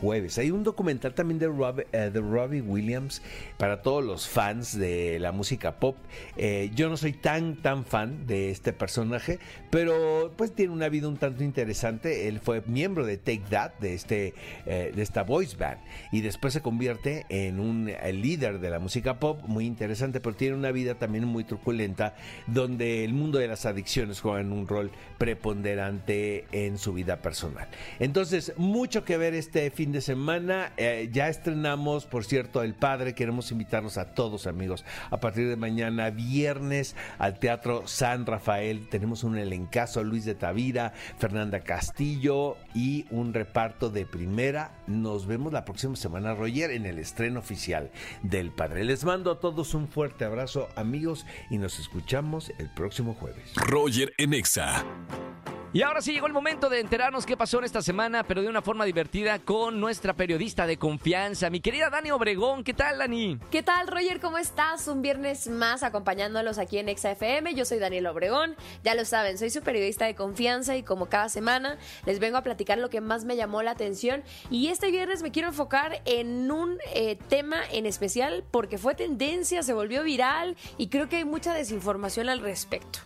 [0.00, 0.38] jueves.
[0.38, 1.46] Hay un documental también de,
[1.92, 3.22] eh, de Robbie Williams
[3.56, 5.96] para todos los fans de la música pop.
[6.36, 9.38] Eh, yo no soy tan, tan fan de este personaje,
[9.70, 12.28] pero pues tiene una vida un tanto interesante.
[12.28, 14.34] Él fue miembro de Take That, de, este,
[14.66, 15.80] eh, de esta voice band,
[16.12, 20.56] y después se convierte en un líder de la música pop muy interesante, pero tiene
[20.56, 22.14] una vida también muy truculenta,
[22.46, 27.68] donde el mundo de las adicciones juega un rol preponderante en su vida personal.
[27.98, 30.72] Entonces, mucho que ver este fin de semana.
[30.76, 33.14] Eh, ya estrenamos, por cierto, El Padre.
[33.14, 38.88] Queremos invitarlos a todos, amigos, a partir de mañana, viernes, al Teatro San Rafael.
[38.88, 44.72] Tenemos un elencazo, Luis de Tavira, Fernanda Castillo y un reparto de primera.
[44.86, 47.90] Nos vemos la próxima semana, Roger, en el estreno oficial
[48.22, 48.84] del Padre.
[48.84, 53.52] Les mando a todos un fuerte abrazo, amigos, y nos escuchamos el próximo jueves.
[53.56, 54.84] Roger Enexa.
[55.76, 58.48] Y ahora sí llegó el momento de enterarnos qué pasó en esta semana, pero de
[58.48, 62.64] una forma divertida con nuestra periodista de confianza, mi querida Dani Obregón.
[62.64, 63.38] ¿Qué tal, Dani?
[63.50, 64.18] ¿Qué tal, Roger?
[64.18, 64.88] ¿Cómo estás?
[64.88, 67.52] Un viernes más acompañándolos aquí en ExaFM.
[67.52, 68.56] Yo soy Daniel Obregón.
[68.84, 72.42] Ya lo saben, soy su periodista de confianza y como cada semana les vengo a
[72.42, 74.24] platicar lo que más me llamó la atención.
[74.50, 79.62] Y este viernes me quiero enfocar en un eh, tema en especial porque fue tendencia,
[79.62, 83.00] se volvió viral y creo que hay mucha desinformación al respecto.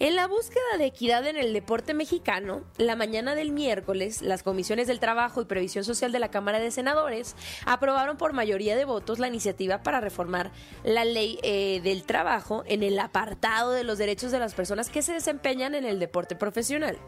[0.00, 4.88] En la búsqueda de equidad en el deporte mexicano, la mañana del miércoles, las comisiones
[4.88, 9.20] del Trabajo y Previsión Social de la Cámara de Senadores aprobaron por mayoría de votos
[9.20, 10.50] la iniciativa para reformar
[10.82, 15.02] la ley eh, del trabajo en el apartado de los derechos de las personas que
[15.02, 16.98] se desempeñan en el deporte profesional.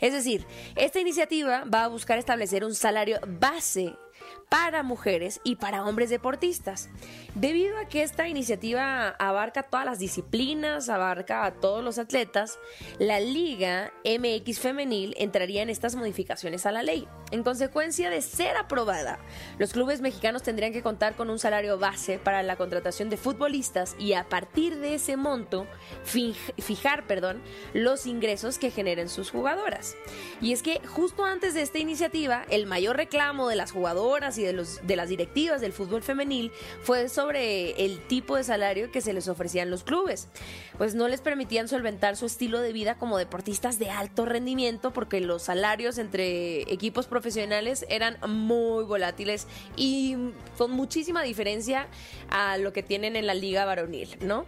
[0.00, 0.46] Es decir,
[0.76, 3.96] esta iniciativa va a buscar establecer un salario base
[4.48, 6.88] para mujeres y para hombres deportistas.
[7.34, 12.58] Debido a que esta iniciativa abarca todas las disciplinas, abarca a todos los atletas,
[12.98, 17.06] la Liga MX Femenil entraría en estas modificaciones a la ley.
[17.30, 19.18] En consecuencia de ser aprobada,
[19.58, 23.96] los clubes mexicanos tendrían que contar con un salario base para la contratación de futbolistas
[23.98, 25.66] y a partir de ese monto
[26.04, 27.42] fijar perdón,
[27.74, 29.96] los ingresos que generen sus jugadoras.
[30.40, 34.42] Y es que justo antes de esta iniciativa, el mayor reclamo de las jugadoras y
[34.42, 36.50] de, los, de las directivas del fútbol femenil
[36.82, 40.28] fue sobre el tipo de salario que se les ofrecían los clubes.
[40.76, 45.20] Pues no les permitían solventar su estilo de vida como deportistas de alto rendimiento porque
[45.20, 49.46] los salarios entre equipos profesionales eran muy volátiles
[49.76, 50.16] y
[50.56, 51.86] con muchísima diferencia
[52.30, 54.46] a lo que tienen en la liga varonil, ¿no?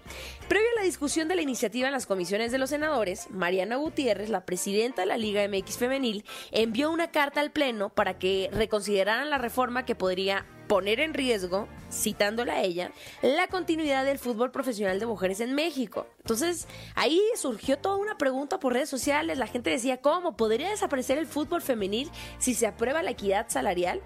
[0.48, 4.30] Previo a la discusión de la iniciativa en las comisiones de los senadores, Mariana Gutiérrez,
[4.30, 9.30] la presidenta de la Liga MX Femenil, envió una carta al Pleno para que reconsideraran
[9.30, 12.92] la reforma que podría poner en riesgo, citándola a ella,
[13.22, 16.06] la continuidad del fútbol profesional de mujeres en México.
[16.20, 19.38] Entonces, ahí surgió toda una pregunta por redes sociales.
[19.38, 20.36] La gente decía, ¿cómo?
[20.36, 24.00] ¿Podría desaparecer el fútbol femenil si se aprueba la equidad salarial?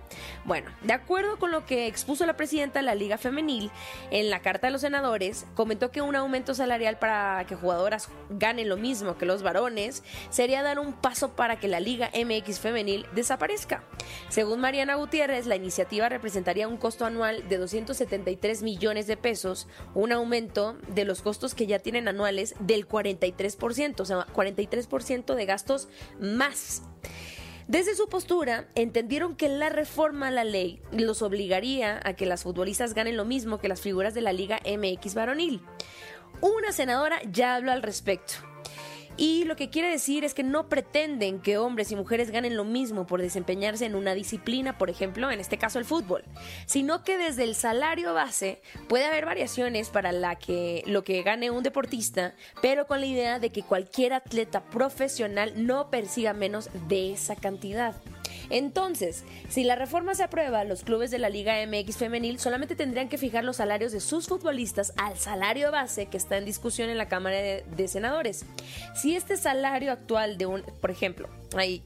[0.44, 3.70] Bueno, de acuerdo con lo que expuso la presidenta de la Liga Femenil
[4.10, 8.68] en la carta de los senadores, comentó que un aumento salarial para que jugadoras ganen
[8.68, 13.06] lo mismo que los varones sería dar un paso para que la Liga MX Femenil
[13.14, 13.82] desaparezca.
[14.28, 20.12] Según Mariana Gutiérrez, la iniciativa representaría un costo anual de 273 millones de pesos, un
[20.12, 25.88] aumento de los costos que ya tienen anuales del 43%, o sea, 43% de gastos
[26.20, 26.82] más.
[27.66, 32.42] Desde su postura, entendieron que la reforma a la ley los obligaría a que las
[32.42, 35.62] futbolistas ganen lo mismo que las figuras de la Liga MX varonil.
[36.42, 38.34] Una senadora ya habló al respecto.
[39.16, 42.64] Y lo que quiere decir es que no pretenden que hombres y mujeres ganen lo
[42.64, 46.24] mismo por desempeñarse en una disciplina, por ejemplo, en este caso el fútbol,
[46.66, 51.50] sino que desde el salario base puede haber variaciones para la que lo que gane
[51.50, 57.12] un deportista, pero con la idea de que cualquier atleta profesional no persiga menos de
[57.12, 57.94] esa cantidad.
[58.50, 63.08] Entonces, si la reforma se aprueba, los clubes de la Liga MX femenil solamente tendrían
[63.08, 66.98] que fijar los salarios de sus futbolistas al salario base que está en discusión en
[66.98, 68.44] la Cámara de, Senadores.
[68.94, 71.82] Si este salario actual de un, por ejemplo, hay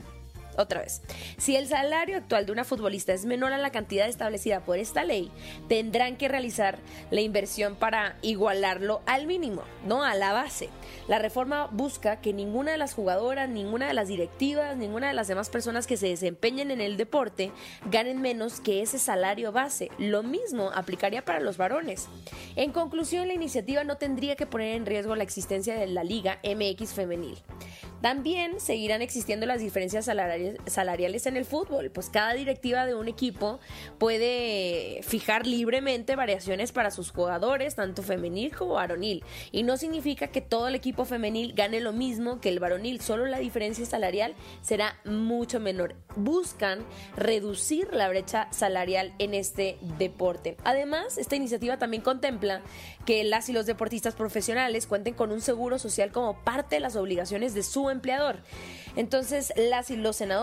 [0.58, 1.02] otra vez,
[1.38, 5.04] si el salario actual de una futbolista es menor a la cantidad establecida por esta
[5.04, 5.30] ley,
[5.68, 6.78] tendrán que realizar
[7.10, 10.68] la inversión para igualarlo al mínimo, no a la base.
[11.06, 15.28] La reforma busca que ninguna de las jugadoras, ninguna de las directivas, ninguna de las
[15.28, 17.52] demás personas que se desempeñen en el deporte
[17.90, 19.90] ganen menos que ese salario base.
[19.98, 22.08] Lo mismo aplicaría para los varones.
[22.56, 26.40] En conclusión, la iniciativa no tendría que poner en riesgo la existencia de la Liga
[26.42, 27.38] MX femenil.
[28.00, 30.47] También seguirán existiendo las diferencias salariales
[31.26, 33.60] en el fútbol, pues cada directiva de un equipo
[33.98, 40.40] puede fijar libremente variaciones para sus jugadores, tanto femenil como varonil, y no significa que
[40.40, 44.98] todo el equipo femenil gane lo mismo que el varonil, solo la diferencia salarial será
[45.04, 45.94] mucho menor.
[46.16, 46.80] Buscan
[47.16, 50.56] reducir la brecha salarial en este deporte.
[50.64, 52.62] Además, esta iniciativa también contempla
[53.04, 56.96] que las y los deportistas profesionales cuenten con un seguro social como parte de las
[56.96, 58.38] obligaciones de su empleador.
[58.96, 60.37] Entonces, las y los senadores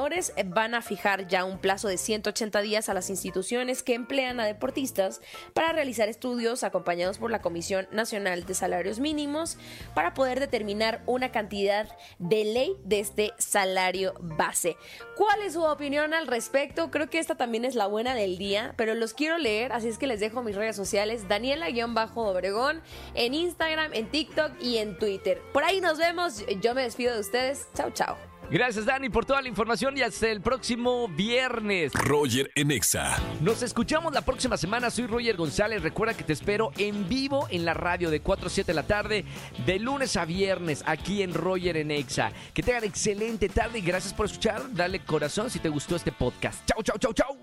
[0.46, 4.46] van a fijar ya un plazo de 180 días a las instituciones que emplean a
[4.46, 5.22] deportistas
[5.54, 9.58] para realizar estudios acompañados por la Comisión Nacional de Salarios Mínimos
[9.93, 11.88] para poder determinar una cantidad
[12.20, 14.78] de ley de este salario base.
[15.16, 16.91] ¿Cuál es su opinión al respecto?
[16.91, 19.98] Creo que esta también es la buena del día, pero los quiero leer, así es
[19.98, 22.82] que les dejo mis redes sociales, Daniela-Obregón,
[23.14, 25.41] en Instagram, en TikTok y en Twitter.
[25.54, 28.34] Por ahí nos vemos, yo me despido de ustedes, chao chao.
[28.52, 31.93] Gracias, Dani, por toda la información y hasta el próximo viernes.
[31.93, 33.18] Roger Enexa.
[33.41, 34.89] Nos escuchamos la próxima semana.
[34.89, 35.82] Soy Roger González.
[35.82, 38.84] Recuerda que te espero en vivo en la radio de 4 a 7 de la
[38.84, 39.26] tarde,
[39.66, 42.32] de lunes a viernes, aquí en Roger Enexa.
[42.54, 44.62] Que tengan excelente tarde y gracias por escuchar.
[44.74, 46.66] Dale corazón si te gustó este podcast.
[46.68, 47.38] Chau, chau, chau, chau.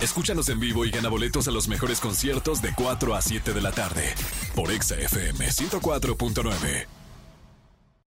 [0.00, 3.60] Escúchanos en vivo y gana boletos a los mejores conciertos de 4 a 7 de
[3.62, 4.14] la tarde
[4.54, 7.05] por Exa FM 104.9.